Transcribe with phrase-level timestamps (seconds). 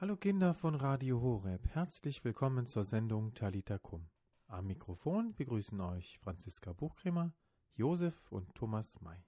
[0.00, 4.08] Hallo Kinder von Radio Horeb, herzlich willkommen zur Sendung Talita Kum.
[4.46, 7.34] Am Mikrofon begrüßen euch Franziska Buchkremer,
[7.74, 9.22] Josef und Thomas May.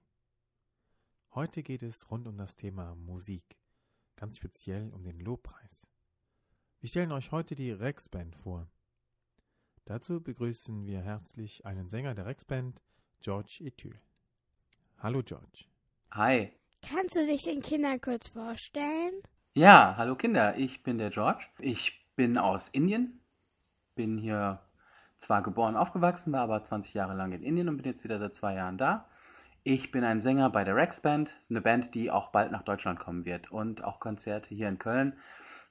[1.35, 3.43] Heute geht es rund um das Thema Musik,
[4.15, 5.85] ganz speziell um den Lobpreis.
[6.79, 8.67] Wir stellen euch heute die Rex Band vor.
[9.85, 12.81] Dazu begrüßen wir herzlich einen Sänger der Rex Band,
[13.21, 14.01] George Ethyl.
[14.97, 15.65] Hallo George.
[16.09, 16.51] Hi.
[16.81, 19.21] Kannst du dich den Kindern kurz vorstellen?
[19.55, 21.45] Ja, hallo Kinder, ich bin der George.
[21.59, 23.21] Ich bin aus Indien,
[23.93, 24.59] bin hier
[25.19, 28.33] zwar geboren, aufgewachsen, war aber 20 Jahre lang in Indien und bin jetzt wieder seit
[28.33, 29.07] zwei Jahren da.
[29.61, 32.99] Ich bin ein Sänger bei der Rex Band, eine Band, die auch bald nach Deutschland
[32.99, 35.13] kommen wird und auch Konzerte hier in Köln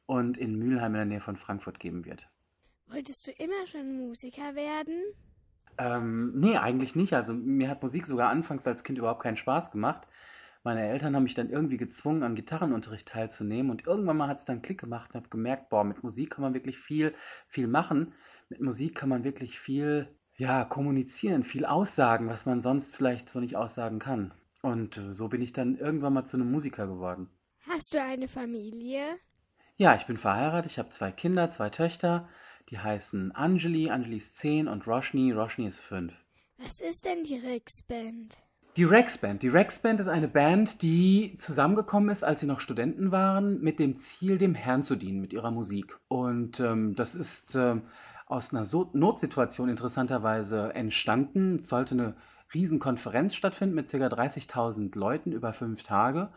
[0.07, 2.29] und in Mülheim in der Nähe von Frankfurt geben wird.
[2.87, 5.03] Wolltest du immer schon Musiker werden?
[5.79, 7.15] Ähm, nee, eigentlich nicht.
[7.15, 10.07] Also mir hat Musik sogar anfangs als Kind überhaupt keinen Spaß gemacht.
[10.65, 14.45] Meine Eltern haben mich dann irgendwie gezwungen, an Gitarrenunterricht teilzunehmen und irgendwann mal hat es
[14.45, 17.15] dann Klick gemacht und habe gemerkt, boah, mit Musik kann man wirklich viel,
[17.48, 18.15] viel machen.
[18.48, 20.06] Mit Musik kann man wirklich viel,
[20.37, 24.33] ja, kommunizieren, viel aussagen, was man sonst vielleicht so nicht aussagen kann.
[24.62, 27.28] Und äh, so bin ich dann irgendwann mal zu einem Musiker geworden.
[27.67, 29.19] Hast du eine Familie?
[29.77, 32.28] Ja, ich bin verheiratet, ich habe zwei Kinder, zwei Töchter.
[32.69, 36.12] Die heißen Anjali, Anjali ist 10 und Roshni, Roshni ist 5.
[36.59, 38.37] Was ist denn die Rex Band?
[38.77, 39.42] Die Rex Band.
[39.42, 43.78] Die Rex Band ist eine Band, die zusammengekommen ist, als sie noch Studenten waren, mit
[43.78, 45.98] dem Ziel, dem Herrn zu dienen mit ihrer Musik.
[46.09, 47.83] Und ähm, das ist ähm,
[48.27, 51.56] aus einer so Notsituation interessanterweise entstanden.
[51.56, 52.15] Es sollte eine
[52.55, 53.98] Riesenkonferenz stattfinden mit ca.
[53.98, 56.31] 30.000 Leuten über fünf Tage.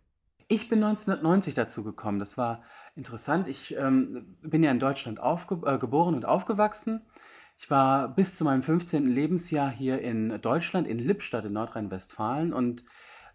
[0.50, 2.18] Ich bin 1990 dazu gekommen.
[2.18, 2.62] Das war
[2.98, 3.48] interessant.
[3.48, 7.00] Ich ähm, bin ja in Deutschland äh, geboren und aufgewachsen.
[7.56, 9.06] Ich war bis zu meinem 15.
[9.06, 12.52] Lebensjahr hier in Deutschland, in Lippstadt in Nordrhein-Westfalen.
[12.52, 12.84] Und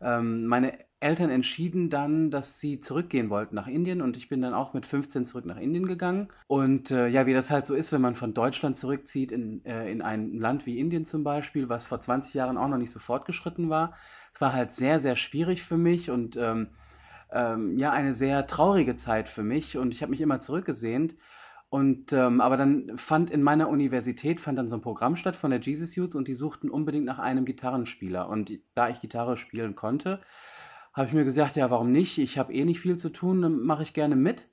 [0.02, 4.02] ähm, meine Eltern entschieden dann, dass sie zurückgehen wollten nach Indien.
[4.02, 6.30] Und ich bin dann auch mit 15 zurück nach Indien gegangen.
[6.48, 9.92] Und äh, ja, wie das halt so ist, wenn man von Deutschland zurückzieht in, äh,
[9.92, 13.00] in ein Land wie Indien zum Beispiel, was vor 20 Jahren auch noch nicht so
[13.00, 13.94] fortgeschritten war.
[14.34, 16.70] Es war halt sehr, sehr schwierig für mich und ähm,
[17.34, 21.16] ähm, ja eine sehr traurige Zeit für mich und ich habe mich immer zurückgesehnt.
[21.70, 25.50] Und ähm, aber dann fand in meiner Universität fand dann so ein Programm statt von
[25.50, 28.30] der Jesus Youth und die suchten unbedingt nach einem Gitarrenspieler.
[28.30, 30.22] Und da ich Gitarre spielen konnte,
[30.94, 32.20] habe ich mir gesagt, ja, warum nicht?
[32.20, 34.48] Ich habe eh nicht viel zu tun, dann mache ich gerne mit.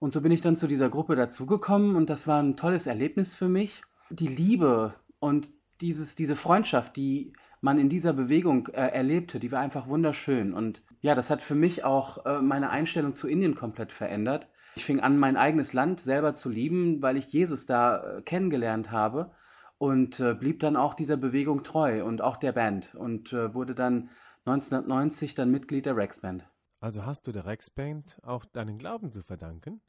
[0.00, 3.34] Und so bin ich dann zu dieser Gruppe dazugekommen und das war ein tolles Erlebnis
[3.34, 3.82] für mich.
[4.10, 5.48] Die Liebe und
[5.80, 7.32] dieses, diese Freundschaft, die
[7.62, 10.52] man in dieser Bewegung äh, erlebte, die war einfach wunderschön.
[10.52, 14.46] Und ja, das hat für mich auch äh, meine Einstellung zu Indien komplett verändert.
[14.76, 18.90] Ich fing an, mein eigenes Land selber zu lieben, weil ich Jesus da äh, kennengelernt
[18.90, 19.32] habe
[19.78, 23.74] und äh, blieb dann auch dieser Bewegung treu und auch der Band und äh, wurde
[23.74, 24.10] dann
[24.44, 26.46] 1990 dann Mitglied der Rex Band.
[26.80, 29.80] Also hast du der Rex Band auch deinen Glauben zu verdanken?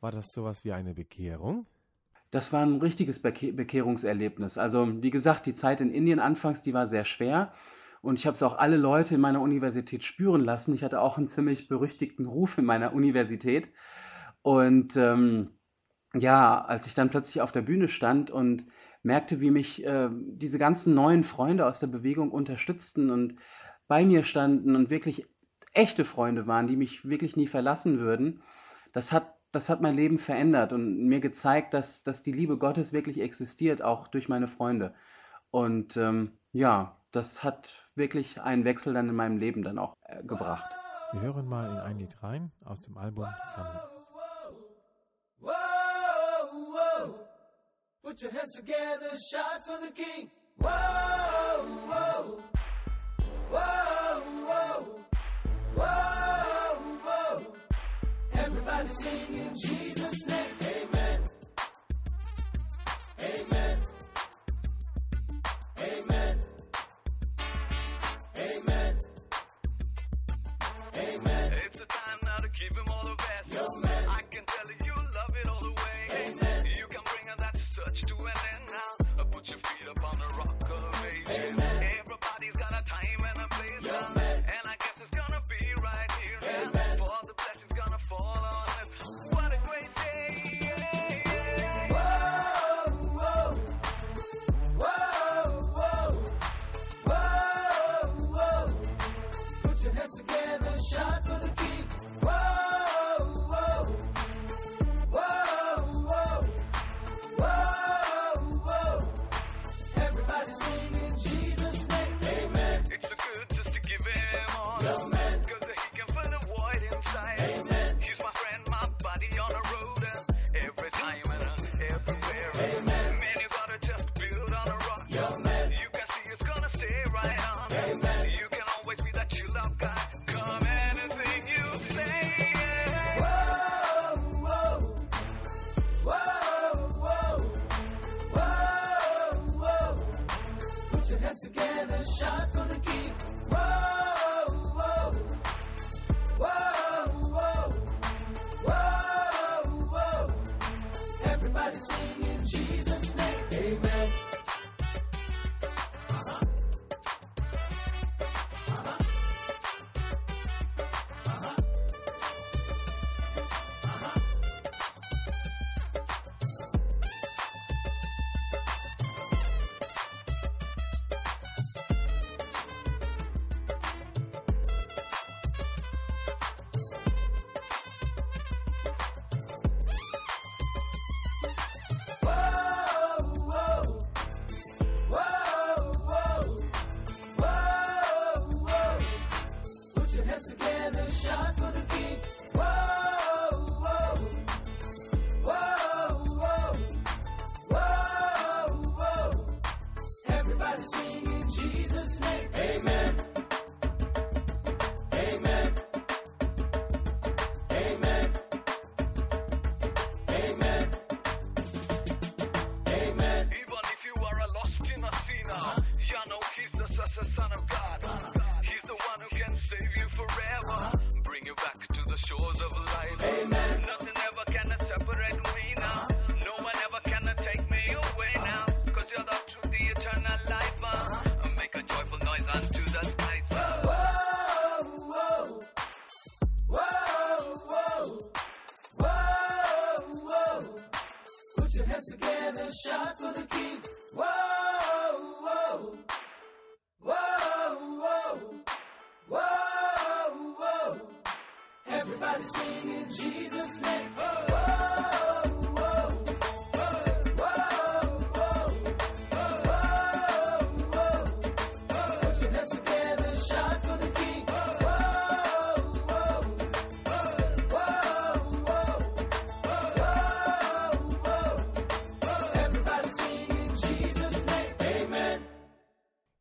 [0.00, 1.66] War das sowas wie eine Bekehrung?
[2.30, 4.58] Das war ein richtiges Beke Bekehrungserlebnis.
[4.58, 7.52] Also wie gesagt, die Zeit in Indien anfangs, die war sehr schwer.
[8.02, 10.74] Und ich habe es auch alle Leute in meiner Universität spüren lassen.
[10.74, 13.68] Ich hatte auch einen ziemlich berüchtigten Ruf in meiner Universität.
[14.42, 15.50] Und ähm,
[16.12, 18.66] ja, als ich dann plötzlich auf der Bühne stand und
[19.04, 23.36] merkte, wie mich äh, diese ganzen neuen Freunde aus der Bewegung unterstützten und
[23.86, 25.26] bei mir standen und wirklich
[25.72, 28.42] echte Freunde waren, die mich wirklich nie verlassen würden,
[28.92, 32.92] das hat, das hat mein Leben verändert und mir gezeigt, dass, dass die Liebe Gottes
[32.92, 34.94] wirklich existiert, auch durch meine Freunde.
[35.50, 40.22] Und ähm, ja, das hat wirklich einen Wechsel dann in meinem Leben dann auch äh,
[40.22, 40.74] gebracht.
[41.12, 43.88] Wir hören mal in ein Lied rein aus dem Album Summer.
[48.02, 50.30] Put your hands together, shout for the king.
[50.58, 50.68] Whoa,
[51.88, 52.42] whoa,
[53.50, 54.84] whoa, whoa,
[55.74, 57.46] whoa, whoa.
[58.34, 59.91] Everybody sing in Jesus'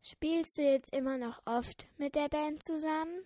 [0.04, 3.24] Spielst du jetzt immer noch oft mit der Band zusammen?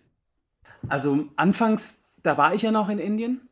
[0.88, 3.48] Also anfangs, da war ich ja noch in Indien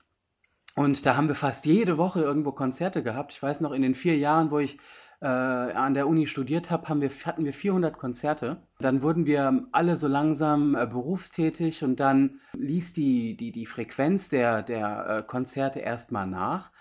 [0.75, 3.33] und da haben wir fast jede Woche irgendwo Konzerte gehabt.
[3.33, 4.79] Ich weiß noch, in den vier Jahren, wo ich
[5.21, 8.57] äh, an der Uni studiert habe, haben wir, hatten wir 400 Konzerte.
[8.81, 14.29] Dann wurden wir alle so langsam äh, berufstätig und dann ließ die, die, die Frequenz
[14.29, 16.73] der, der äh, Konzerte erstmal nach.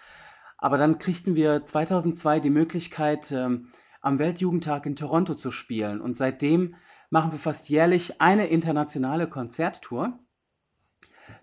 [0.57, 3.67] Aber dann kriegten wir 2002 die Möglichkeit, ähm,
[4.01, 6.01] am Weltjugendtag in Toronto zu spielen.
[6.01, 6.75] Und seitdem
[7.09, 10.19] machen wir fast jährlich eine internationale Konzerttour.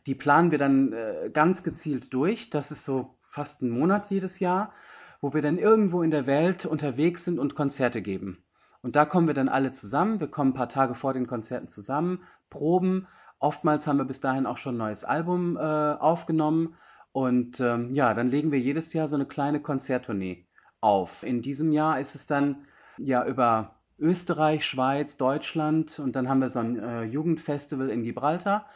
[0.07, 2.51] Die planen wir dann äh, ganz gezielt durch.
[2.51, 4.73] Das ist so fast ein Monat jedes Jahr,
[5.21, 8.43] wo wir dann irgendwo in der Welt unterwegs sind und Konzerte geben.
[8.83, 10.21] Und da kommen wir dann alle zusammen.
[10.21, 13.07] Wir kommen ein paar Tage vor den Konzerten zusammen, proben.
[13.39, 16.75] Oftmals haben wir bis dahin auch schon ein neues Album äh, aufgenommen.
[17.13, 20.47] Und ähm, ja, dann legen wir jedes Jahr so eine kleine Konzerttournee
[20.81, 21.23] auf.
[21.23, 22.67] In diesem Jahr ist es dann
[22.99, 28.67] ja über Österreich, Schweiz, Deutschland und dann haben wir so ein äh, Jugendfestival in Gibraltar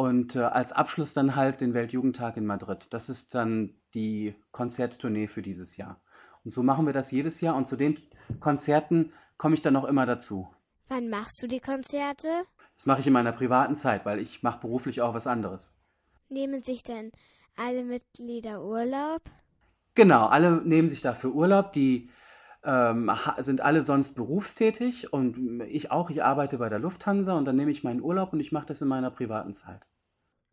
[0.00, 2.86] und äh, als Abschluss dann halt den Weltjugendtag in Madrid.
[2.88, 6.00] Das ist dann die Konzerttournee für dieses Jahr.
[6.42, 7.98] Und so machen wir das jedes Jahr und zu den
[8.40, 10.48] Konzerten komme ich dann auch immer dazu.
[10.88, 12.28] Wann machst du die Konzerte?
[12.78, 15.70] Das mache ich in meiner privaten Zeit, weil ich mache beruflich auch was anderes.
[16.30, 17.12] Nehmen sich denn
[17.54, 19.20] alle Mitglieder Urlaub?
[19.96, 22.08] Genau, alle nehmen sich dafür Urlaub, die
[22.64, 27.56] ähm, sind alle sonst berufstätig und ich auch, ich arbeite bei der Lufthansa und dann
[27.56, 29.82] nehme ich meinen Urlaub und ich mache das in meiner privaten Zeit.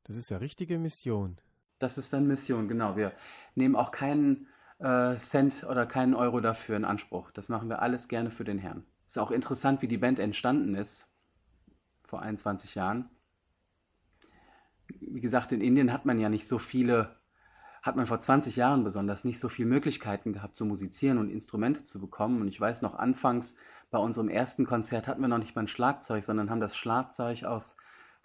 [0.08, 1.38] Das ist ja richtige Mission.
[1.80, 2.96] Das ist dann Mission, genau.
[2.96, 3.12] Wir
[3.56, 4.48] nehmen auch keinen
[4.80, 7.32] äh, Cent oder keinen Euro dafür in Anspruch.
[7.32, 8.86] Das machen wir alles gerne für den Herrn.
[9.08, 11.06] Ist auch interessant, wie die Band entstanden ist.
[12.04, 13.10] vor 21 Jahren.
[14.88, 17.18] Wie gesagt, in Indien hat man ja nicht so viele,
[17.82, 21.84] hat man vor 20 Jahren besonders nicht so viele Möglichkeiten gehabt zu musizieren und Instrumente
[21.84, 22.40] zu bekommen.
[22.40, 23.56] Und ich weiß noch, anfangs
[23.92, 27.44] bei unserem ersten Konzert hatten wir noch nicht mal ein Schlagzeug, sondern haben das Schlagzeug
[27.44, 27.76] aus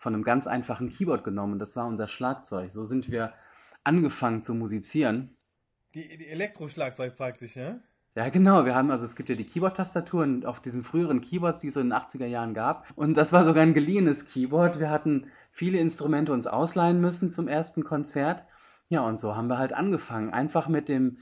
[0.02, 1.54] von einem ganz einfachen Keyboard genommen.
[1.54, 2.72] Und das war unser Schlagzeug.
[2.72, 3.32] So sind wir
[3.84, 5.36] angefangen zu musizieren.
[5.94, 7.78] Die, die Elektroschlagzeug praktisch, ja?
[8.16, 8.64] Ja, genau.
[8.64, 11.80] Wir haben, also es gibt ja die Keyboard-Tastaturen auf diesen früheren Keyboards, die es so
[11.80, 12.86] in den 80er Jahren gab.
[12.96, 14.80] Und das war sogar ein geliehenes Keyboard.
[14.80, 18.44] Wir hatten viele Instrumente uns ausleihen müssen zum ersten Konzert.
[18.88, 20.30] Ja, und so haben wir halt angefangen.
[20.30, 21.18] Einfach mit dem,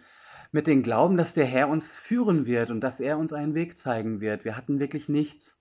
[0.52, 3.78] mit dem Glauben, dass der Herr uns führen wird und dass er uns einen Weg
[3.78, 4.46] zeigen wird.
[4.46, 5.58] Wir hatten wirklich nichts.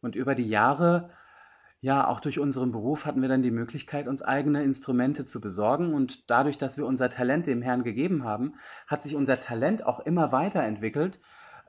[0.00, 1.10] Und über die Jahre,
[1.80, 5.94] ja, auch durch unseren Beruf hatten wir dann die Möglichkeit, uns eigene Instrumente zu besorgen.
[5.94, 8.54] Und dadurch, dass wir unser Talent dem Herrn gegeben haben,
[8.86, 11.20] hat sich unser Talent auch immer weiterentwickelt.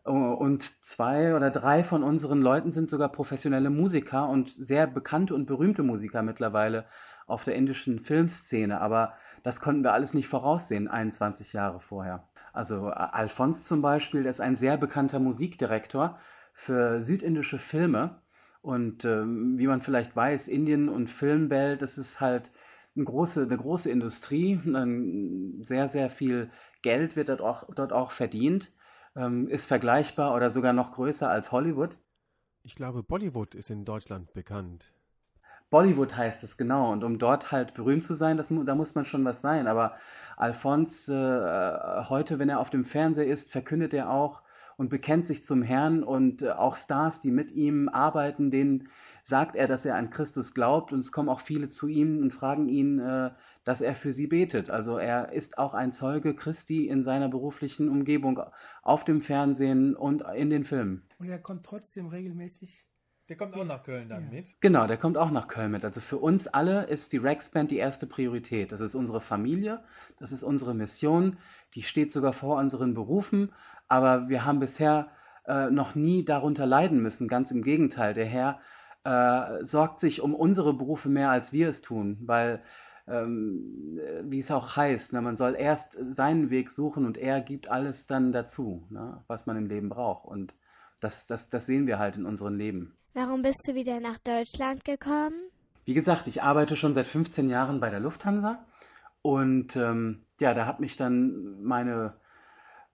[0.04, 5.46] Und zwei oder drei von unseren Leuten sind sogar professionelle Musiker und sehr bekannte und
[5.46, 6.86] berühmte Musiker mittlerweile
[7.28, 8.80] auf der indischen Filmszene.
[8.80, 12.24] Aber das konnten wir alles nicht voraussehen, 21 Jahre vorher.
[12.54, 16.18] Also Alphonse zum Beispiel, der ist ein sehr bekannter Musikdirektor
[16.54, 18.22] für südindische Filme.
[18.68, 22.52] Und ähm, wie man vielleicht weiß, Indien und Filmwelt, das ist halt
[22.98, 24.60] eine große, eine große Industrie.
[25.62, 28.74] Sehr, sehr viel Geld wird dort auch, dort auch verdient.
[29.16, 31.98] Ähm, ist vergleichbar oder sogar noch größer als Hollywood.
[32.64, 34.92] Ich glaube, Bollywood ist in Deutschland bekannt.
[35.70, 36.92] Bollywood heißt es, genau.
[36.92, 39.68] Und um dort halt berühmt zu sein, das, da muss man schon was sein.
[39.68, 39.96] Aber
[40.36, 44.42] Alphonse, äh, heute, wenn er auf dem Fernseher ist, verkündet er auch
[44.78, 48.90] und bekennt sich zum Herrn und äh, auch Stars, die mit ihm arbeiten, denen
[49.24, 52.32] sagt er, dass er an Christus glaubt und es kommen auch viele zu ihm und
[52.34, 53.32] fragen ihn, äh,
[53.66, 54.70] dass er für sie betet.
[54.70, 58.40] Also er ist auch ein Zeuge Christi in seiner beruflichen Umgebung,
[58.84, 61.04] auf dem Fernsehen und in den Filmen.
[61.20, 62.86] Und er kommt trotzdem regelmäßig.
[63.28, 64.30] Der kommt auch nach Köln dann Ja.
[64.30, 64.56] mit.
[64.62, 65.84] Genau, der kommt auch nach Köln mit.
[65.84, 68.72] Also für uns alle ist die Rex Band die erste Priorität.
[68.72, 69.84] Das ist unsere Familie,
[70.18, 71.36] das ist unsere Mission,
[71.74, 73.52] die steht sogar vor unseren Berufen,
[73.88, 75.10] aber wir haben bisher
[75.46, 77.28] äh, noch nie darunter leiden müssen.
[77.28, 78.60] Ganz im Gegenteil, der Herr
[79.04, 82.62] äh, sorgt sich um unsere Berufe mehr, als wir es tun, weil
[83.08, 87.42] ähm, äh, wie es auch heißt, ne, man soll erst seinen Weg suchen und er
[87.42, 90.26] gibt alles dann dazu, ne, was man im Leben braucht.
[90.26, 90.54] Und
[91.00, 92.98] das, das, das sehen wir halt in unserem Leben.
[93.14, 95.36] Warum bist du wieder nach Deutschland gekommen?
[95.86, 98.60] Wie gesagt, ich arbeite schon seit 15 Jahren bei der Lufthansa
[99.22, 102.14] und ähm, ja, da hat mich dann meine,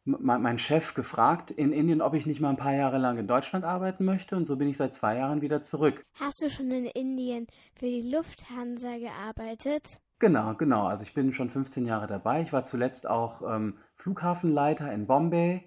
[0.06, 3.64] mein Chef gefragt in Indien, ob ich nicht mal ein paar Jahre lang in Deutschland
[3.64, 6.06] arbeiten möchte und so bin ich seit zwei Jahren wieder zurück.
[6.20, 10.02] Hast du schon in Indien für die Lufthansa gearbeitet?
[10.20, 10.88] Genau, genau.
[10.88, 12.42] Also ich bin schon 15 Jahre dabei.
[12.42, 15.64] Ich war zuletzt auch ähm, Flughafenleiter in Bombay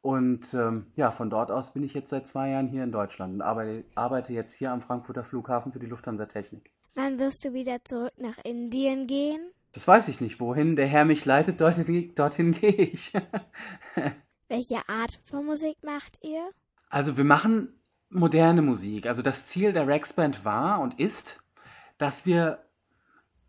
[0.00, 3.34] und ähm, ja, von dort aus bin ich jetzt seit zwei Jahren hier in Deutschland
[3.34, 6.70] und arbeite, arbeite jetzt hier am Frankfurter Flughafen für die Lufthansa Technik.
[6.94, 9.52] Wann wirst du wieder zurück nach Indien gehen?
[9.78, 10.40] Das weiß ich nicht.
[10.40, 13.12] Wohin der Herr mich leitet, dorthin, dorthin gehe ich.
[14.48, 16.50] Welche Art von Musik macht ihr?
[16.90, 17.68] Also wir machen
[18.10, 19.06] moderne Musik.
[19.06, 21.40] Also das Ziel der Rex Band war und ist,
[21.96, 22.58] dass wir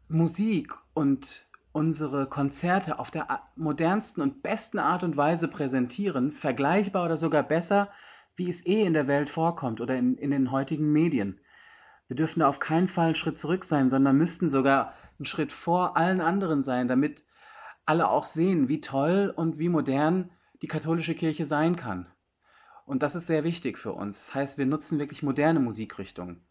[0.08, 7.18] Musik und unsere Konzerte auf der modernsten und besten Art und Weise präsentieren, vergleichbar oder
[7.18, 7.90] sogar besser,
[8.36, 11.40] wie es eh in der Welt vorkommt oder in, in den heutigen Medien.
[12.08, 15.52] Wir dürfen da auf keinen Fall einen Schritt zurück sein, sondern müssten sogar einen Schritt
[15.52, 17.24] vor allen anderen sein, damit
[17.86, 22.08] alle auch sehen, wie toll und wie modern die katholische Kirche sein kann.
[22.86, 24.18] Und das ist sehr wichtig für uns.
[24.18, 26.42] Das heißt, wir nutzen wirklich moderne Musikrichtungen.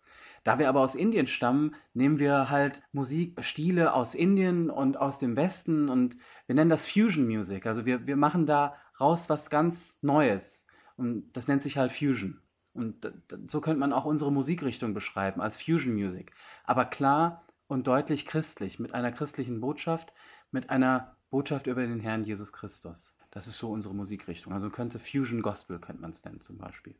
[0.44, 5.36] Da wir aber aus Indien stammen, nehmen wir halt Musikstile aus Indien und aus dem
[5.36, 7.66] Westen und wir nennen das Fusion Music.
[7.66, 10.64] Also wir, wir machen da raus was ganz Neues.
[10.96, 12.40] Und das nennt sich halt Fusion.
[12.72, 13.12] Und
[13.46, 16.32] so könnte man auch unsere Musikrichtung beschreiben, als Fusion Music.
[16.64, 20.12] Aber klar und deutlich christlich, mit einer christlichen Botschaft,
[20.50, 23.14] mit einer Botschaft über den Herrn Jesus Christus.
[23.30, 24.52] Das ist so unsere Musikrichtung.
[24.52, 26.94] Also könnte Fusion Gospel, könnte man es nennen zum Beispiel.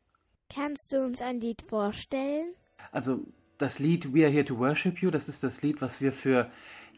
[0.50, 2.54] Kannst du uns ein Lied vorstellen?
[2.92, 6.12] Also das Lied We Are Here to Worship You, das ist das Lied, was wir
[6.12, 6.50] für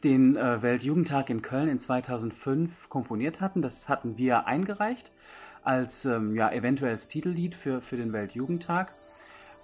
[0.02, 3.62] den äh, Weltjugendtag in Köln in 2005 komponiert hatten.
[3.62, 5.12] Das hatten wir eingereicht
[5.62, 8.92] als ähm, ja, eventuelles Titellied für, für den Weltjugendtag.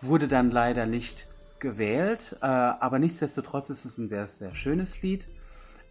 [0.03, 1.27] Wurde dann leider nicht
[1.61, 5.27] gewählt, äh, aber nichtsdestotrotz ist es ein sehr, sehr schönes Lied.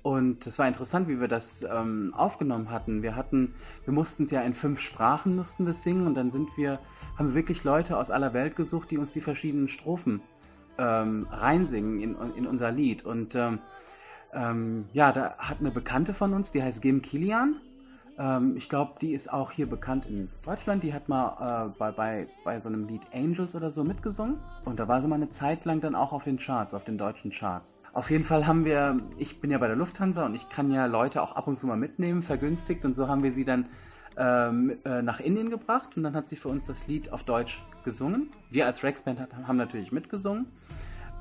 [0.01, 3.01] Und es war interessant, wie wir das ähm, aufgenommen hatten.
[3.01, 3.55] Wir hatten,
[3.86, 6.77] wir mussten es ja in fünf Sprachen mussten das singen und dann sind wir,
[7.17, 10.22] haben wir wirklich Leute aus aller Welt gesucht, die uns die verschiedenen Strophen
[10.77, 13.03] ähm, reinsingen in, in unser Lied.
[13.03, 13.57] Und ähm,
[14.31, 17.55] ähm, ja, da hat eine Bekannte von uns, die heißt Gim Kilian,
[18.17, 20.84] Ähm, ich glaube, die ist auch hier bekannt in Deutschland.
[20.84, 24.38] Die hat mal äh, bei, bei, bei so einem Lied Angels oder so mitgesungen.
[24.63, 26.98] Und da war sie mal eine Zeit lang dann auch auf den Charts, auf den
[26.98, 27.65] deutschen Charts.
[27.93, 30.86] Auf jeden Fall haben wir, ich bin ja bei der Lufthansa und ich kann ja
[30.86, 32.84] Leute auch ab und zu mal mitnehmen, vergünstigt.
[32.84, 33.67] Und so haben wir sie dann
[34.17, 37.63] ähm, äh, nach Indien gebracht und dann hat sie für uns das Lied auf Deutsch
[37.84, 38.29] gesungen.
[38.50, 40.48] Wir als Rex Band hat, haben natürlich mitgesungen.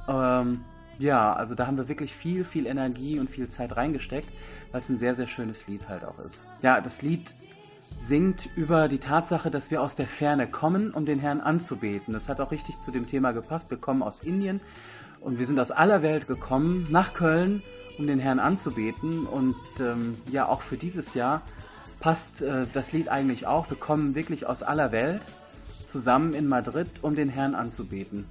[0.08, 0.64] Ähm,
[0.98, 4.28] ja, also da haben wir wirklich viel, viel Energie und viel Zeit reingesteckt,
[4.74, 6.36] weil es ein sehr, sehr schönes Lied halt auch ist.
[6.60, 7.32] Ja, das Lied
[8.08, 12.12] singt über die Tatsache, dass wir aus der Ferne kommen, um den Herrn anzubeten.
[12.12, 13.70] Das hat auch richtig zu dem Thema gepasst.
[13.70, 14.60] Wir kommen aus Indien
[15.20, 17.62] und wir sind aus aller Welt gekommen nach Köln,
[17.98, 19.26] um den Herrn anzubeten.
[19.26, 21.42] Und ähm, ja, auch für dieses Jahr
[22.00, 23.70] passt äh, das Lied eigentlich auch.
[23.70, 25.22] Wir kommen wirklich aus aller Welt
[25.86, 28.26] zusammen in Madrid, um den Herrn anzubeten.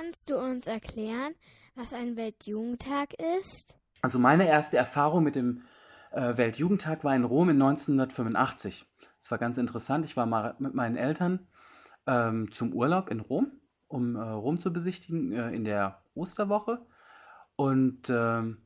[0.00, 1.34] Kannst du uns erklären,
[1.74, 3.74] was ein Weltjugendtag ist?
[4.00, 5.64] Also meine erste Erfahrung mit dem
[6.10, 8.86] äh, Weltjugendtag war in Rom in 1985.
[9.20, 10.06] Das war ganz interessant.
[10.06, 11.46] Ich war mal mit meinen Eltern
[12.06, 13.52] ähm, zum Urlaub in Rom,
[13.88, 16.80] um äh, Rom zu besichtigen äh, in der Osterwoche.
[17.56, 18.62] Und ähm,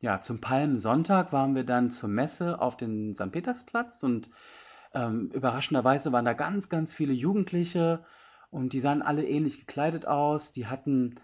[0.00, 3.30] ja, zum Palmsonntag waren wir dann zur Messe auf den St.
[3.30, 4.30] Petersplatz und
[4.94, 8.02] ähm, überraschenderweise waren da ganz, ganz viele Jugendliche
[8.54, 10.52] und die sahen alle ähnlich gekleidet aus.
[10.52, 11.16] Die hatten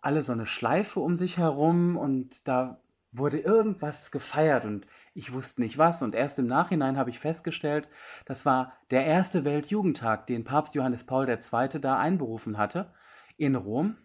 [0.00, 2.80] alle so eine Schleife um sich herum und da
[3.12, 6.02] wurde irgendwas gefeiert und ich wusste nicht was.
[6.02, 7.88] Und erst im Nachhinein habe ich festgestellt,
[8.24, 11.80] das war der erste Weltjugendtag, den Papst Johannes Paul II.
[11.80, 12.92] da einberufen hatte
[13.36, 13.96] in Rom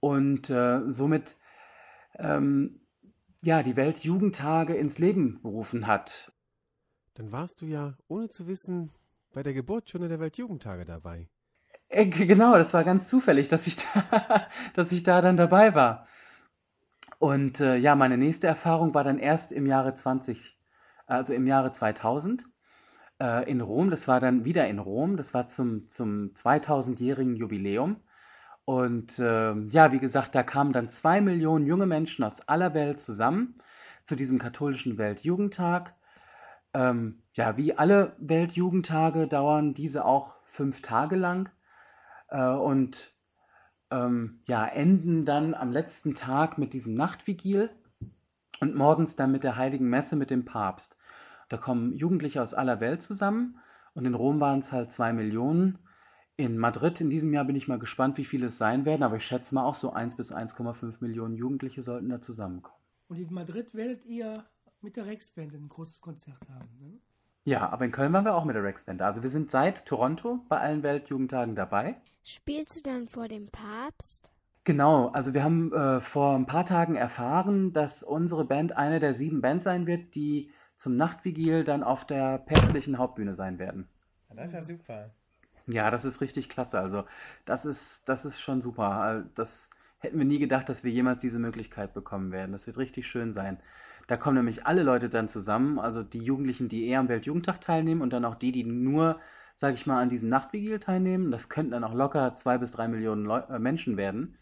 [0.00, 1.38] und äh, somit
[2.18, 2.80] ähm,
[3.40, 6.32] ja die Weltjugendtage ins Leben berufen hat.
[7.14, 8.90] Dann warst du ja, ohne zu wissen,
[9.32, 11.28] bei der Geburtsstunde der Weltjugendtage dabei.
[11.94, 16.06] Äh, Genau, das war ganz zufällig, dass ich da, dass ich da dann dabei war.
[17.18, 20.56] Und äh, ja, meine nächste Erfahrung war dann erst im Jahre 20,
[21.06, 22.46] also im Jahre 2000
[23.20, 23.90] äh, in Rom.
[23.90, 25.16] Das war dann wieder in Rom.
[25.16, 28.00] Das war zum, zum 2000-jährigen Jubiläum.
[28.64, 33.00] Und ähm, ja, wie gesagt, da kamen dann zwei Millionen junge Menschen aus aller Welt
[33.00, 33.58] zusammen
[34.04, 35.94] zu diesem katholischen Weltjugendtag.
[36.74, 41.50] Ähm, ja, wie alle Weltjugendtage dauern diese auch fünf Tage lang
[42.34, 43.14] äh, und
[43.90, 47.70] ähm, ja, enden dann am letzten Tag mit diesem Nachtvigil
[48.60, 50.96] und morgens dann mit der Heiligen Messe mit dem Papst.
[51.48, 53.58] Da kommen Jugendliche aus aller Welt zusammen
[53.94, 55.78] und in Rom waren es halt zwei Millionen.
[56.36, 59.16] In Madrid in diesem Jahr bin ich mal gespannt, wie viele es sein werden, aber
[59.16, 62.82] ich schätze mal auch so 1 bis 1,5 Millionen Jugendliche sollten da zusammenkommen.
[63.06, 64.44] Und in Madrid werdet ihr
[64.80, 66.68] mit der Rex-Band ein großes Konzert haben.
[66.80, 66.98] Ne?
[67.44, 69.00] Ja, aber in Köln waren wir auch mit der Rex Band.
[69.00, 69.06] da.
[69.06, 71.96] Also wir sind seit Toronto bei allen Weltjugendtagen dabei.
[72.24, 74.28] Spielst du dann vor dem Papst?
[74.64, 79.14] Genau, also wir haben äh, vor ein paar Tagen erfahren, dass unsere Band eine der
[79.14, 83.88] sieben Bands sein wird, die zum Nachtvigil dann auf der päpstlichen Hauptbühne sein werden.
[84.34, 85.10] Das ist ja super.
[85.66, 86.78] Ja, das ist richtig klasse.
[86.80, 87.04] Also
[87.44, 88.90] das ist, das ist schon super.
[88.90, 92.52] Also, Das hätten wir nie gedacht, dass wir jemals diese Möglichkeit bekommen werden.
[92.52, 93.58] Das wird richtig schön sein.
[94.06, 98.02] Da kommen nämlich alle Leute dann zusammen, also die Jugendlichen, die eher am Weltjugendtag teilnehmen
[98.02, 99.20] und dann auch die, die nur,
[99.56, 101.30] sage ich mal, an diesem Nachtvigil teilnehmen.
[101.30, 104.38] Das könnten dann auch locker zwei bis drei Millionen Leu äh, Menschen werden.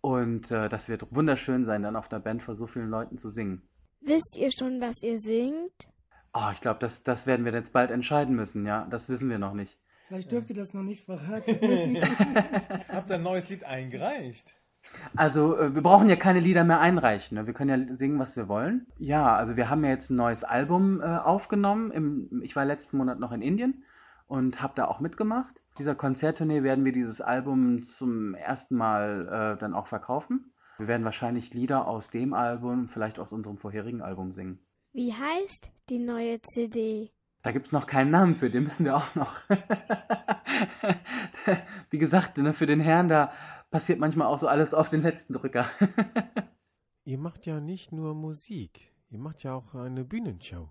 [0.00, 3.28] Und äh, das wird wunderschön sein, dann auf der Band vor so vielen Leuten zu
[3.28, 3.68] singen.
[4.00, 5.88] Wisst ihr schon, was ihr singt?
[6.32, 8.86] Oh, ich glaube, das, das werden wir jetzt bald entscheiden müssen, ja.
[8.90, 9.78] Das wissen wir noch nicht.
[10.06, 11.98] Vielleicht dürft ihr das noch nicht verraten.
[12.88, 14.54] Habt ihr ein neues Lied eingereicht?
[15.14, 17.36] Also, äh, wir brauchen ja keine Lieder mehr einreichen.
[17.36, 17.46] Ne?
[17.46, 18.86] Wir können ja singen, was wir wollen.
[18.98, 21.90] Ja, also wir haben ja jetzt ein neues Album äh, aufgenommen.
[21.92, 23.84] Im, ich war letzten Monat noch in Indien
[24.26, 25.54] und habe da auch mitgemacht.
[25.68, 30.52] Auf dieser Konzerttournee werden wir dieses Album zum ersten Mal äh, dann auch verkaufen.
[30.78, 34.58] Wir werden wahrscheinlich Lieder aus dem Album, vielleicht aus unserem vorherigen Album singen.
[34.92, 37.10] Wie heißt die neue CD?
[37.42, 39.34] Da gibt es noch keinen Namen für, den müssen wir auch noch.
[41.90, 43.32] Wie gesagt, ne, für den Herrn, da
[43.76, 45.66] passiert manchmal auch so alles auf den letzten Drücker.
[47.04, 50.70] Ihr macht ja nicht nur Musik, ihr macht ja auch eine Bühnenshow.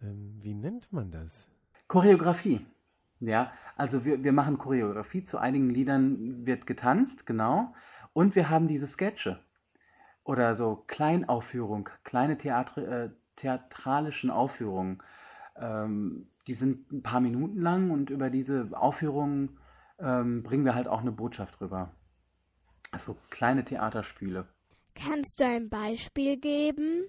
[0.00, 1.50] Ähm, wie nennt man das?
[1.88, 2.64] Choreografie.
[3.18, 5.24] Ja, also wir, wir machen Choreografie.
[5.24, 7.74] Zu einigen Liedern wird getanzt, genau.
[8.12, 9.40] Und wir haben diese Sketche.
[10.22, 15.02] Oder so Kleinaufführung, kleine Theatri äh, theatralischen Aufführungen.
[15.56, 19.58] Ähm, die sind ein paar Minuten lang und über diese Aufführungen
[19.98, 21.90] ähm, bringen wir halt auch eine Botschaft rüber.
[22.90, 24.46] Also kleine Theaterspiele.
[24.94, 27.04] Kannst du ein Beispiel geben?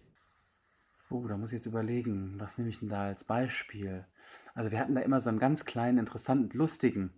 [1.09, 4.05] Oh, da muss ich jetzt überlegen, was nehme ich denn da als Beispiel?
[4.53, 7.11] Also wir hatten da immer so einen ganz kleinen, interessanten, lustigen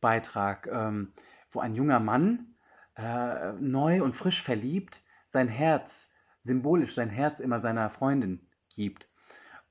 [0.00, 1.12] Beitrag, ähm,
[1.52, 2.54] wo ein junger Mann
[2.96, 6.10] äh, neu und frisch verliebt sein Herz,
[6.42, 8.40] symbolisch sein Herz immer seiner Freundin
[8.74, 9.06] gibt.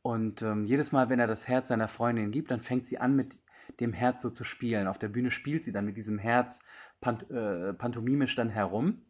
[0.01, 3.15] Und ähm, jedes Mal, wenn er das Herz seiner Freundin gibt, dann fängt sie an
[3.15, 3.35] mit
[3.79, 4.87] dem Herz so zu spielen.
[4.87, 6.59] Auf der Bühne spielt sie dann mit diesem Herz
[7.01, 9.01] pant äh, pantomimisch dann herum.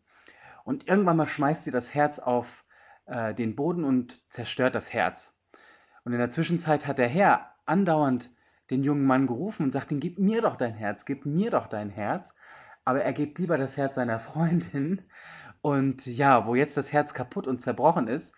[0.64, 2.66] Und irgendwann mal schmeißt sie das Herz auf
[3.06, 5.34] äh, den Boden und zerstört das Herz.
[6.04, 8.30] Und in der Zwischenzeit hat der Herr andauernd
[8.70, 11.68] den jungen Mann gerufen und sagt ihm, gib mir doch dein Herz, gib mir doch
[11.68, 12.34] dein Herz.
[12.86, 15.02] Aber er gibt lieber das Herz seiner Freundin.
[15.62, 18.34] Und ja, wo jetzt das Herz kaputt und zerbrochen ist,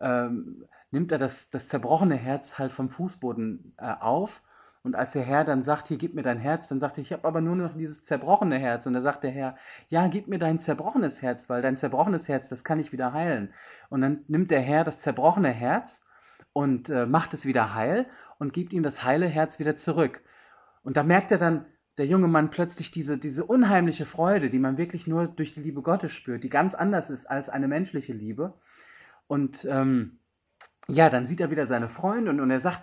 [0.00, 4.42] ähm, nimmt er das, das zerbrochene Herz halt vom Fußboden äh, auf.
[4.84, 7.12] Und als der Herr dann sagt, hier, gib mir dein Herz, dann sagt er, ich
[7.12, 8.84] habe aber nur noch dieses zerbrochene Herz.
[8.86, 9.56] Und da sagt der Herr,
[9.88, 13.54] ja, gib mir dein zerbrochenes Herz, weil dein zerbrochenes Herz, das kann ich wieder heilen.
[13.90, 16.00] Und dann nimmt der Herr das zerbrochene Herz
[16.52, 18.06] und äh, macht es wieder heil
[18.38, 20.20] und gibt ihm das heile Herz wieder zurück.
[20.82, 21.64] Und da merkt er dann,
[21.96, 25.82] der junge Mann plötzlich diese, diese unheimliche Freude, die man wirklich nur durch die Liebe
[25.82, 28.54] Gottes spürt, die ganz anders ist als eine menschliche Liebe.
[29.28, 30.18] Und ähm,
[30.88, 32.82] ja, dann sieht er wieder seine Freundin und er sagt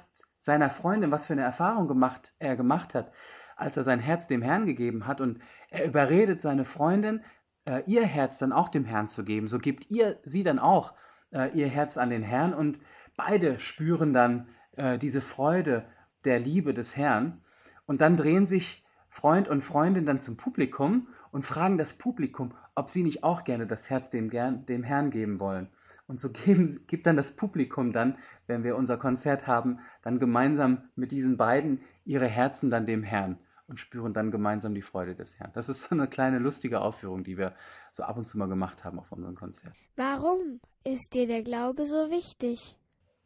[0.49, 3.11] seiner Freundin, was für eine Erfahrung gemacht, er gemacht hat.
[3.55, 7.21] als er sein Herz dem Herrn gegeben hat und er überredet seine Freundin,
[7.65, 10.93] äh, ihr Herz dann auch dem Herrn zu geben, so gibt ihr sie dann auch
[11.31, 12.79] äh, ihr Herz an den Herrn und
[13.15, 15.85] beide spüren dann äh, diese Freude
[16.25, 17.41] der Liebe des Herrn
[17.85, 22.89] und dann drehen sich Freund und Freundin dann zum Publikum und fragen das Publikum, ob
[22.89, 25.67] sie nicht auch gerne das Herz dem, dem Herrn geben wollen.
[26.09, 28.17] Und so geben, gibt dann das Publikum dann,
[28.47, 33.37] wenn wir unser Konzert haben, dann gemeinsam mit diesen beiden ihre Herzen dann dem Herrn
[33.67, 35.51] und spüren dann gemeinsam die Freude des Herrn.
[35.53, 37.53] Das ist so eine kleine lustige Aufführung, die wir
[37.91, 39.77] so ab und zu mal gemacht haben auf unseren Konzerten.
[39.95, 42.75] Warum ist dir der Glaube so wichtig?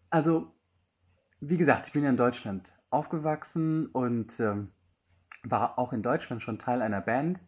[0.10, 0.52] Also,
[1.40, 4.72] wie gesagt, ich bin ja in Deutschland aufgewachsen und ähm,
[5.44, 7.40] war auch in Deutschland schon Teil einer Band.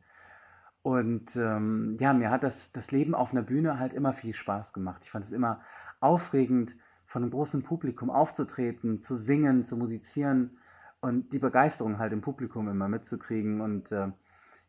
[0.86, 4.72] Und ähm, ja, mir hat das, das Leben auf einer Bühne halt immer viel Spaß
[4.72, 5.02] gemacht.
[5.04, 5.62] Ich fand es immer
[6.00, 6.76] aufregend,
[7.08, 10.60] von einem großen Publikum aufzutreten, zu singen, zu musizieren
[11.02, 13.62] und die Begeisterung halt im Publikum immer mitzukriegen.
[13.62, 14.10] Und äh,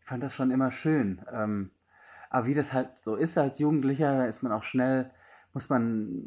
[0.00, 1.20] ich fand das schon immer schön.
[1.30, 1.70] Ähm,
[2.30, 5.10] aber wie das halt so ist als Jugendlicher, ist man auch schnell,
[5.52, 6.24] muss man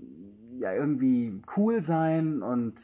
[0.60, 2.80] ja irgendwie cool sein und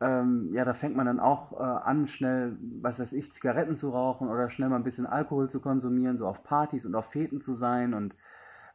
[0.00, 3.90] ähm, ja, da fängt man dann auch äh, an, schnell, was weiß ich, Zigaretten zu
[3.90, 7.40] rauchen oder schnell mal ein bisschen Alkohol zu konsumieren, so auf Partys und auf Feten
[7.40, 8.14] zu sein und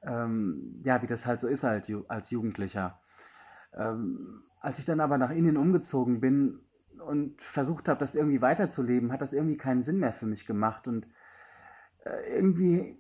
[0.02, 3.00] ähm, ja, wie das halt so ist halt als Jugendlicher.
[3.74, 6.60] Ähm, als ich dann aber nach Indien umgezogen bin
[7.06, 10.88] und versucht habe, das irgendwie weiterzuleben, hat das irgendwie keinen Sinn mehr für mich gemacht
[10.88, 11.08] und
[12.06, 12.98] äh, irgendwie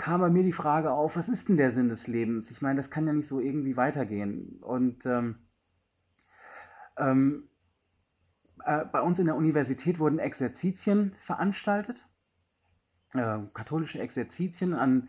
[0.00, 2.50] kam bei mir die Frage auf, was ist denn der Sinn des Lebens?
[2.50, 4.58] Ich meine, das kann ja nicht so irgendwie weitergehen.
[4.62, 5.36] Und ähm,
[6.96, 7.49] ähm,
[8.64, 12.06] äh, bei uns in der Universität wurden Exerzitien veranstaltet,
[13.14, 15.08] äh, katholische Exerzitien, an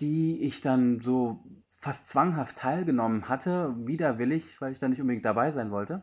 [0.00, 1.44] die ich dann so
[1.78, 6.02] fast zwanghaft teilgenommen hatte, widerwillig, weil ich da nicht unbedingt dabei sein wollte.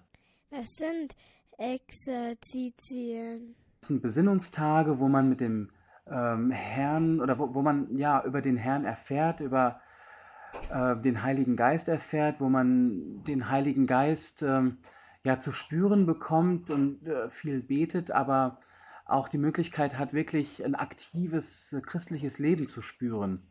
[0.50, 1.16] Was sind
[1.58, 3.56] Exerzitien?
[3.80, 5.70] Das sind Besinnungstage, wo man mit dem
[6.08, 9.80] ähm, Herrn oder wo, wo man ja über den Herrn erfährt, über
[10.72, 14.80] äh, den Heiligen Geist erfährt, wo man den Heiligen Geist ähm,
[15.24, 18.60] ja zu spüren bekommt und äh, viel betet, aber
[19.06, 23.44] auch die Möglichkeit hat, wirklich ein aktives äh, christliches Leben zu spüren.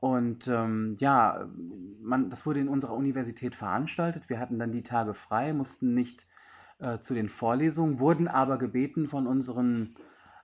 [0.00, 1.48] Und ähm, ja,
[2.02, 4.28] man, das wurde in unserer Universität veranstaltet.
[4.28, 6.26] Wir hatten dann die Tage frei, mussten nicht
[6.78, 9.96] äh, zu den Vorlesungen, wurden aber gebeten von unseren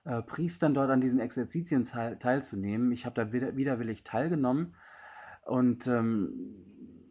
[0.05, 2.91] äh, Priestern dort an diesen Exerzitien teil, teilzunehmen.
[2.91, 4.73] Ich habe da wider, widerwillig teilgenommen
[5.45, 6.55] und ähm,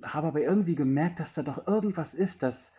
[0.03, 2.73] habe aber irgendwie gemerkt, dass da doch irgendwas ist, dass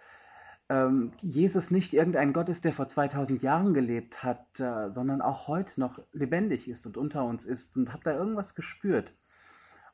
[1.22, 5.80] Jesus nicht irgendein Gott ist, der vor 2000 Jahren gelebt hat, äh, sondern auch heute
[5.80, 9.14] noch lebendig ist und unter uns ist und habe da irgendwas gespürt.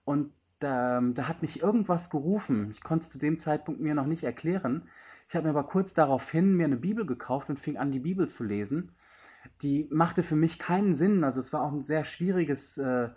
[0.06, 2.70] Und ähm, da hat mich irgendwas gerufen.
[2.72, 4.90] Ich konnte es zu dem Zeitpunkt mir noch nicht erklären.
[5.28, 8.28] Ich habe mir aber kurz daraufhin mir eine Bibel gekauft und fing an, die Bibel
[8.28, 8.92] zu lesen.
[9.62, 11.24] Die machte für mich keinen Sinn.
[11.24, 13.10] Also es war auch ein sehr schwieriges, äh,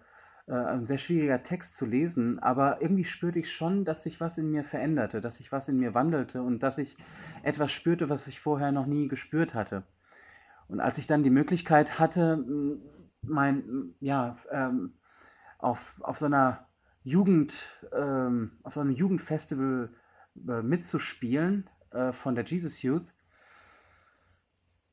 [0.47, 2.39] äh, ein sehr schwieriger Text zu lesen.
[2.39, 5.79] Aber irgendwie spürte ich schon, dass sich was in mir veränderte, dass sich was in
[5.79, 6.97] mir wandelte und dass ich
[7.43, 9.85] etwas spürte, was ich vorher noch nie gespürt hatte.
[10.69, 12.83] Und als ich dann die Möglichkeit hatte, m,
[13.23, 14.95] mein, m, ja, ähm,
[15.59, 16.67] auf, auf so einer
[17.05, 17.55] Jugend,
[17.93, 19.91] ähm, auf so einem Jugendfestival
[20.49, 23.12] äh, mitzuspielen äh, von der Jesus Youth,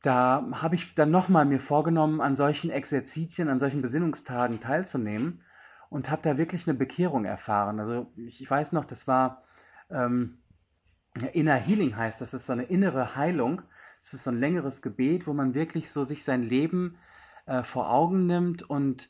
[0.02, 5.42] da habe ich dann nochmal mir vorgenommen, an solchen Exerzitien, an solchen Besinnungstagen teilzunehmen
[5.90, 7.80] und habe da wirklich eine Bekehrung erfahren.
[7.80, 9.44] Also ich, ich weiß noch, das war
[9.90, 10.40] ähm,
[11.34, 13.62] Inner Healing heißt das, ist so eine innere Heilung.
[14.04, 16.98] Das ist so ein längeres Gebet, wo man wirklich so sich sein Leben
[17.46, 19.10] äh, vor Augen nimmt und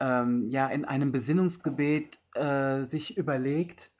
[0.00, 3.90] ähm, ja in einem Besinnungsgebet äh, sich überlegt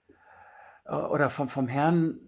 [0.86, 2.18] äh, oder vom, vom Herrn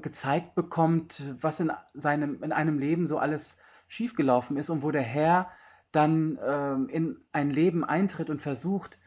[0.00, 3.56] gezeigt bekommt, was in seinem in einem Leben so alles
[3.88, 5.50] schiefgelaufen ist und wo der Herr
[5.92, 8.98] dann ähm, in ein Leben eintritt und versucht,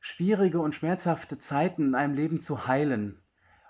[0.00, 3.18] schwierige und schmerzhafte Zeiten in einem Leben zu heilen.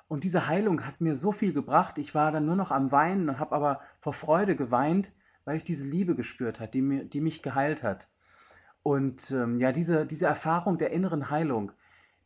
[0.08, 1.98] Und diese Heilung hat mir so viel gebracht.
[1.98, 5.12] Ich war dann nur noch am Weinen und habe aber vor Freude geweint,
[5.44, 8.08] weil ich diese Liebe gespürt hat, die, mir, die mich geheilt hat.
[8.82, 11.70] Und ähm, ja, diese, diese Erfahrung der inneren Heilung,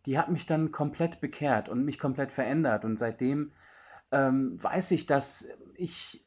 [0.06, 2.86] die hat mich dann komplett bekehrt und mich komplett verändert.
[2.86, 3.52] Und seitdem
[4.12, 6.24] ähm, weiß ich, dass ich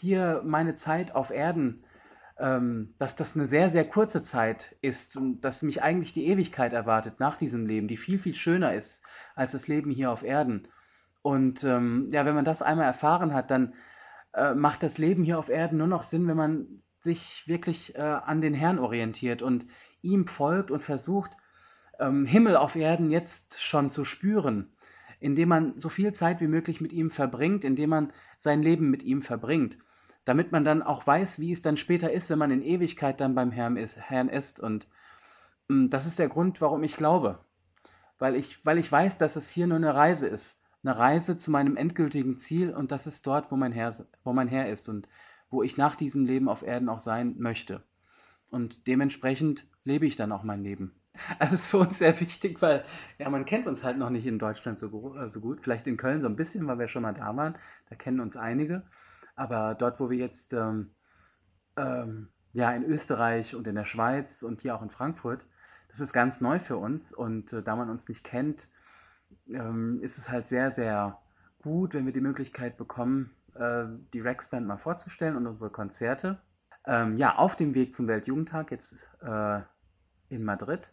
[0.00, 1.84] hier meine Zeit auf Erden,
[2.38, 6.72] ähm, dass das eine sehr, sehr kurze Zeit ist und dass mich eigentlich die Ewigkeit
[6.72, 9.02] erwartet nach diesem Leben, die viel, viel schöner ist
[9.34, 10.68] als das Leben hier auf Erden.
[11.22, 13.74] Und ähm, ja, wenn man das einmal erfahren hat, dann
[14.32, 18.00] äh, macht das Leben hier auf Erden nur noch Sinn, wenn man sich wirklich äh,
[18.00, 19.66] an den Herrn orientiert und
[20.02, 21.36] ihm folgt und versucht,
[21.98, 24.75] ähm, Himmel auf Erden jetzt schon zu spüren,
[25.26, 29.02] indem man so viel Zeit wie möglich mit ihm verbringt, indem man sein Leben mit
[29.02, 29.76] ihm verbringt.
[30.26, 33.34] damit man dann auch weiß, wie es dann später ist, wenn man in Ewigkeit dann
[33.34, 33.96] beim Herrn ist.
[33.96, 34.60] Herrn ist.
[34.60, 34.86] Und
[35.68, 37.38] mh, das ist der Grund, warum ich glaube.
[38.18, 40.60] Weil ich, weil ich weiß, dass es hier nur eine Reise ist.
[40.82, 44.48] Eine Reise zu meinem endgültigen Ziel und das ist dort, wo mein Herr, wo mein
[44.48, 45.08] Herr ist und
[45.50, 47.82] wo ich nach diesem Leben auf Erden auch sein möchte.
[48.50, 50.94] Und dementsprechend lebe ich dann auch mein Leben.
[51.38, 52.84] Also es ist für uns sehr wichtig, weil
[53.18, 55.60] ja, man kennt uns halt noch nicht in Deutschland so, äh, so gut.
[55.62, 57.56] Vielleicht in Köln so ein bisschen, weil wir schon mal da waren.
[57.90, 58.82] Da kennen uns einige.
[59.34, 60.90] Aber dort, wo wir jetzt ähm,
[61.76, 65.46] ähm, ja in Österreich und in der Schweiz und hier auch in Frankfurt,
[65.88, 67.12] das ist ganz neu für uns.
[67.12, 68.68] Und äh, da man uns nicht kennt,
[69.48, 71.18] ähm, ist es halt sehr, sehr
[71.62, 76.38] gut, wenn wir die Möglichkeit bekommen, äh, die Rex Band mal vorzustellen und unsere Konzerte.
[76.86, 79.60] Ähm, ja, auf dem Weg zum Weltjugendtag jetzt äh,
[80.28, 80.92] in Madrid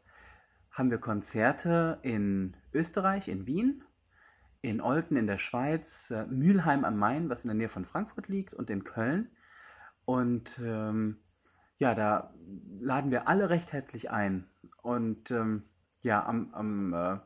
[0.73, 3.83] haben wir Konzerte in Österreich, in Wien,
[4.61, 8.27] in Olten in der Schweiz, äh, Mülheim am Main, was in der Nähe von Frankfurt
[8.27, 9.29] liegt, und in Köln.
[10.05, 11.17] Und ähm,
[11.77, 12.33] ja, da
[12.79, 14.47] laden wir alle recht herzlich ein.
[14.81, 15.63] Und ähm,
[16.01, 17.17] ja, am, am, äh,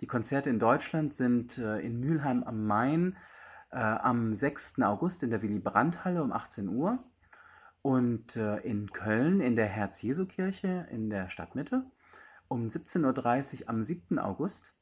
[0.00, 3.16] die Konzerte in Deutschland sind äh, in Mülheim am Main
[3.70, 4.82] äh, am 6.
[4.82, 6.98] August in der Willy Brandt-Halle um 18 Uhr
[7.82, 11.84] und äh, in Köln in der Herz-Jesu-Kirche in der Stadtmitte
[12.48, 14.18] um 17.30 Uhr am 7.
[14.18, 14.74] August.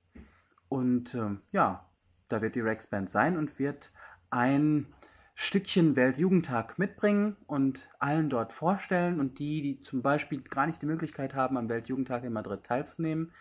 [0.68, 1.86] Und ähm, ja,
[2.28, 3.92] da wird die Rex Band sein und wird
[4.30, 4.86] ein
[5.34, 9.20] Stückchen Weltjugendtag mitbringen und allen dort vorstellen.
[9.20, 13.32] Und die, die zum Beispiel gar nicht die Möglichkeit haben, am Weltjugendtag in Madrid teilzunehmen,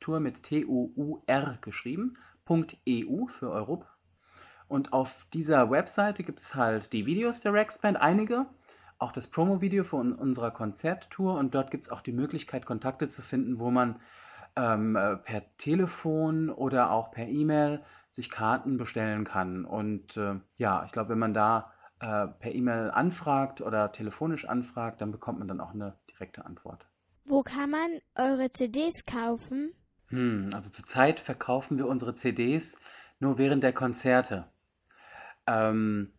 [0.00, 3.88] Tour mit T-U-U-R geschrieben, .eu für Europa.
[4.68, 8.44] Und auf dieser Webseite gibt es halt die Videos der Rex Band, einige,
[8.98, 13.22] auch das Promo-Video von unserer Konzerttour und dort gibt es auch die Möglichkeit, Kontakte zu
[13.22, 14.00] finden, wo man
[14.56, 19.64] ähm, äh, per Telefon oder auch per E-Mail sich Karten bestellen kann.
[19.64, 21.70] Und äh, ja, ich glaube, wenn man da
[22.04, 26.84] äh, per E-Mail anfragt oder telefonisch anfragt, dann bekommt man dann auch eine direkte Antwort.
[27.24, 29.72] Wo kann man eure CDs kaufen?
[30.08, 32.76] Hm, also zurzeit verkaufen wir unsere CDs
[33.20, 34.44] nur während der Konzerte.
[35.46, 36.12] Ähm,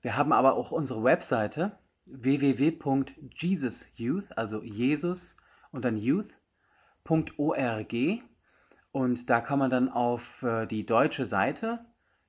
[0.00, 5.36] wir haben aber auch unsere Webseite www.jesusyouth, also Jesus
[5.72, 7.92] und dann youth.org
[8.92, 11.84] und da kann man dann auf äh, die deutsche Seite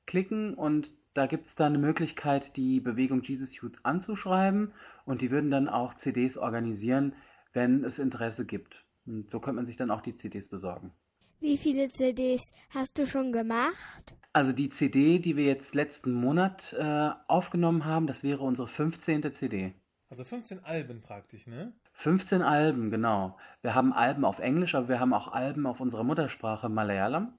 [0.07, 4.71] klicken und da gibt es dann eine Möglichkeit, die Bewegung Jesus Youth anzuschreiben
[5.05, 7.13] und die würden dann auch CDs organisieren,
[7.53, 8.85] wenn es Interesse gibt.
[9.07, 10.91] Und so könnte man sich dann auch die CDs besorgen.
[11.39, 14.15] Wie viele CDs hast du schon gemacht?
[14.33, 19.33] Also die CD, die wir jetzt letzten Monat äh, aufgenommen haben, das wäre unsere 15.
[19.33, 19.73] CD.
[20.09, 21.73] Also 15 Alben praktisch, ne?
[21.93, 23.37] 15 Alben, genau.
[23.61, 27.37] Wir haben Alben auf Englisch, aber wir haben auch Alben auf unserer Muttersprache Malayalam.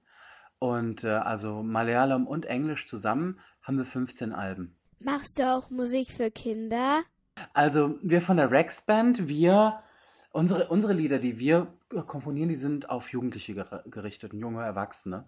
[0.59, 4.75] Und äh, also Malayalam und Englisch zusammen haben wir 15 Alben.
[5.01, 7.03] Machst du auch Musik für Kinder?
[7.55, 9.81] Also wir von der Rex Band, wir,
[10.33, 11.69] unsere, unsere Lieder, die wir
[12.07, 15.25] komponieren, die sind auf Jugendliche ger- gerichtet und junge Erwachsene.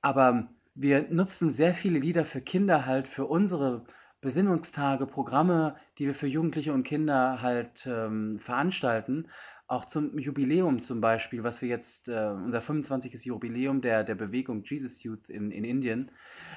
[0.00, 3.84] Aber wir nutzen sehr viele Lieder für Kinder halt für unsere
[4.20, 9.26] Besinnungstage, Programme, die wir für Jugendliche und Kinder halt ähm, veranstalten.
[9.66, 13.24] Auch zum Jubiläum zum Beispiel, was wir jetzt, äh, unser 25.
[13.24, 16.10] Jubiläum der, der Bewegung Jesus Youth in, in Indien,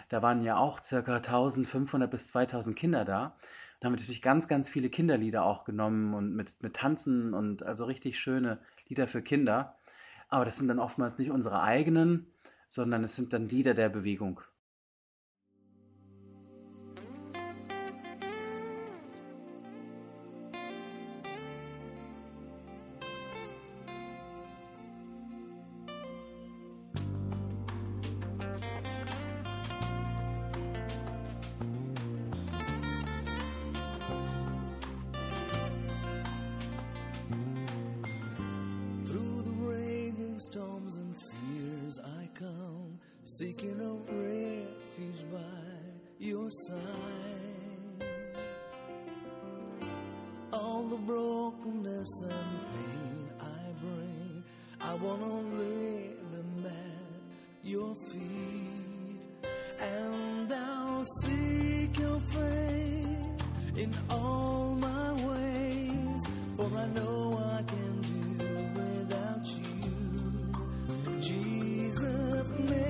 [0.09, 3.37] da waren ja auch circa 1500 bis 2000 Kinder da.
[3.79, 7.63] Da haben wir natürlich ganz, ganz viele Kinderlieder auch genommen und mit, mit Tanzen und
[7.63, 9.77] also richtig schöne Lieder für Kinder.
[10.29, 12.27] Aber das sind dann oftmals nicht unsere eigenen,
[12.67, 14.41] sondern es sind dann Lieder der Bewegung.
[72.59, 72.86] Me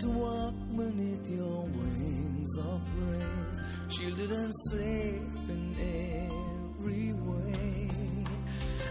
[0.00, 7.90] To walk beneath your wings of praise, shielded and safe in every way.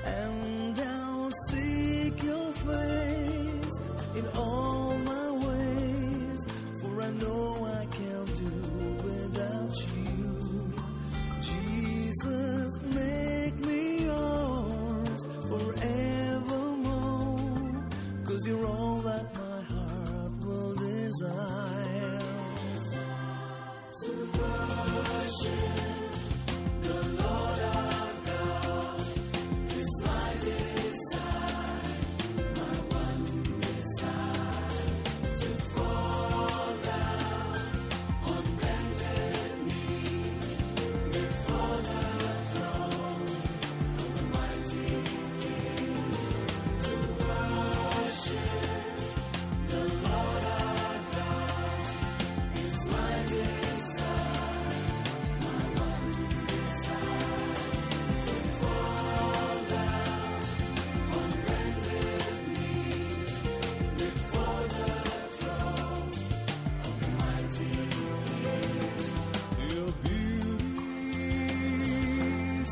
[0.04, 3.80] And I'll seek your face
[4.16, 6.46] in all my ways,
[6.82, 7.85] for I know I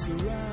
[0.03, 0.52] surround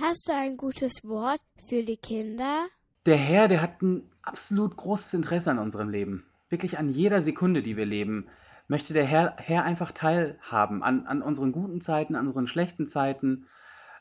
[0.00, 2.68] Hast du ein gutes Wort für die Kinder?
[3.04, 6.24] Der Herr, der hat ein absolut großes Interesse an unserem Leben.
[6.48, 8.26] Wirklich an jeder Sekunde, die wir leben,
[8.66, 13.46] möchte der Herr, Herr einfach teilhaben an, an unseren guten Zeiten, an unseren schlechten Zeiten,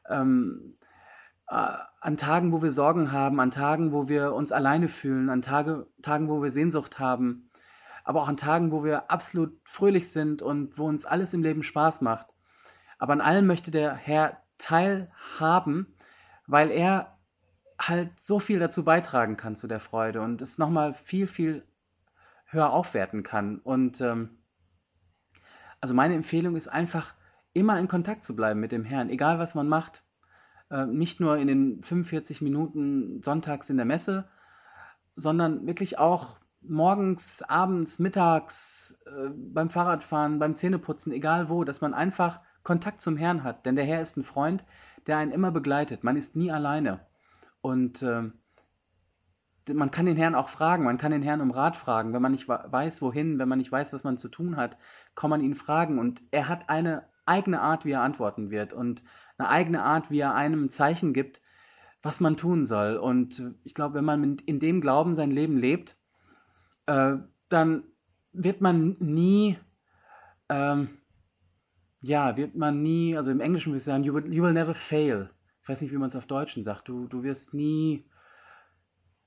[0.08, 0.78] ähm,
[1.50, 5.42] äh, an Tagen, wo wir Sorgen haben, an Tagen, wo wir uns alleine fühlen, an
[5.42, 7.50] Tage, Tagen, wo wir Sehnsucht haben,
[8.06, 11.62] aber auch an Tagen, wo wir absolut fröhlich sind und wo uns alles im Leben
[11.62, 12.28] Spaß macht.
[13.00, 15.88] Aber an allem möchte der Herr teilhaben,
[16.46, 17.18] weil er
[17.80, 21.64] halt so viel dazu beitragen kann zu der Freude und es nochmal viel, viel
[22.46, 23.60] höher aufwerten kann.
[23.60, 24.38] Und ähm,
[25.82, 27.14] also meine Empfehlung ist einfach,
[27.54, 30.04] immer in Kontakt zu bleiben mit dem Herrn, egal was man macht.
[30.70, 34.28] Äh, nicht nur in den 45 Minuten sonntags in der Messe,
[35.16, 41.94] sondern wirklich auch morgens, abends, mittags, äh, beim Fahrradfahren, beim Zähneputzen, egal wo, dass man
[41.94, 43.66] einfach Kontakt zum Herrn hat.
[43.66, 44.64] Denn der Herr ist ein Freund,
[45.08, 46.04] der einen immer begleitet.
[46.04, 47.00] Man ist nie alleine.
[47.62, 48.34] Und ähm,
[49.74, 52.32] man kann den Herrn auch fragen, man kann den Herrn um Rat fragen, wenn man
[52.32, 54.78] nicht weiß, wohin, wenn man nicht weiß, was man zu tun hat,
[55.16, 59.02] kann man ihn fragen und er hat eine eigene Art, wie er antworten wird und
[59.40, 61.42] eine eigene Art, wie er einem ein Zeichen gibt,
[62.04, 62.98] was man tun soll.
[62.98, 65.98] Und äh, ich glaube, wenn man in dem Glauben sein Leben lebt,
[66.86, 67.18] äh,
[67.50, 67.84] dann
[68.32, 69.58] wird man nie,
[70.50, 70.99] ähm,
[72.02, 74.74] ja, wird man nie, also im Englischen würde ich sagen, you will, you will never
[74.74, 75.30] fail.
[75.62, 76.88] Ich weiß nicht, wie man es auf Deutschen sagt.
[76.88, 78.06] Du, du wirst nie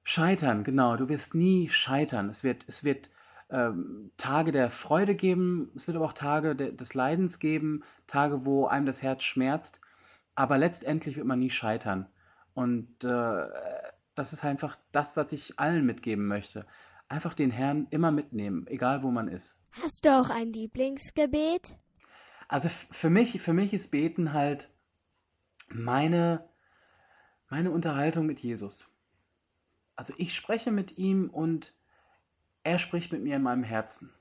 [0.04, 0.96] scheitern, genau.
[0.96, 2.28] Du wirst nie scheitern.
[2.30, 3.10] Es wird, es wird
[3.50, 8.44] ähm, Tage der Freude geben, es wird aber auch Tage de, des Leidens geben, Tage,
[8.46, 9.80] wo einem das Herz schmerzt.
[10.34, 12.06] Aber letztendlich wird man nie scheitern.
[12.54, 13.46] Und äh,
[14.14, 16.66] das ist einfach das, was ich allen mitgeben möchte.
[17.08, 19.56] Einfach den Herrn immer mitnehmen, egal wo man ist.
[19.72, 21.76] Hast du auch ein Lieblingsgebet?
[22.52, 24.68] Also für mich, für mich ist Beten halt
[25.70, 26.46] meine,
[27.48, 28.86] meine Unterhaltung mit Jesus.
[29.96, 31.72] Also ich spreche mit ihm und
[32.62, 34.12] er spricht mit mir in meinem Herzen.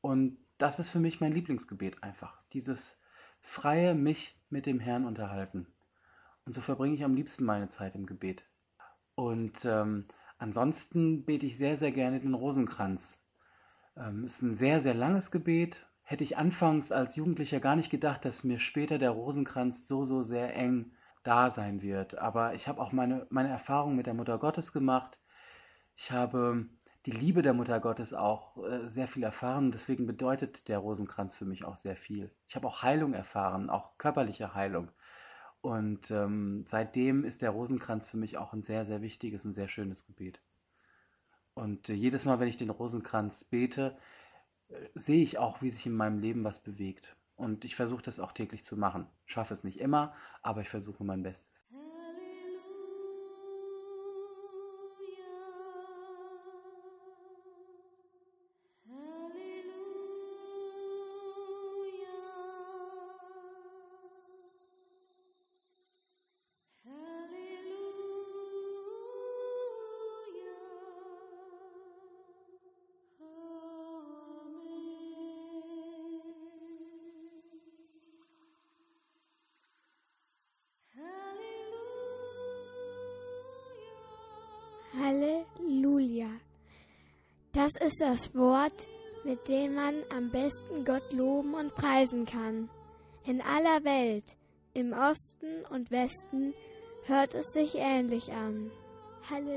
[0.00, 2.40] Und das ist für mich mein Lieblingsgebet einfach.
[2.54, 2.98] Dieses
[3.42, 5.66] freie mich mit dem Herrn unterhalten.
[6.46, 8.46] Und so verbringe ich am liebsten meine Zeit im Gebet.
[9.14, 10.06] Und ähm,
[10.38, 13.22] ansonsten bete ich sehr, sehr gerne den Rosenkranz.
[13.94, 15.86] Ähm, ist ein sehr, sehr langes Gebet.
[16.04, 20.22] Hätte ich anfangs als Jugendlicher gar nicht gedacht, dass mir später der Rosenkranz so, so
[20.22, 20.92] sehr eng
[21.22, 22.18] da sein wird.
[22.18, 25.18] Aber ich habe auch meine, meine Erfahrung mit der Mutter Gottes gemacht.
[25.96, 26.66] Ich habe
[27.06, 29.72] die Liebe der Mutter Gottes auch äh, sehr viel erfahren.
[29.72, 32.30] Deswegen bedeutet der Rosenkranz für mich auch sehr viel.
[32.48, 34.90] Ich habe auch Heilung erfahren, auch körperliche Heilung.
[35.62, 39.68] Und ähm, seitdem ist der Rosenkranz für mich auch ein sehr, sehr wichtiges und sehr
[39.68, 40.42] schönes Gebet.
[41.54, 43.96] Und äh, jedes Mal, wenn ich den Rosenkranz bete,
[44.94, 47.16] sehe ich auch, wie sich in meinem Leben was bewegt.
[47.36, 49.06] Und ich versuche das auch täglich zu machen.
[49.26, 51.53] Schaffe es nicht immer, aber ich versuche mein Bestes.
[87.74, 88.86] Das ist das Wort,
[89.24, 92.70] mit dem man am besten Gott loben und preisen kann.
[93.24, 94.36] In aller Welt,
[94.74, 96.54] im Osten und Westen,
[97.06, 98.70] hört es sich ähnlich an.
[99.28, 99.52] Halleluja.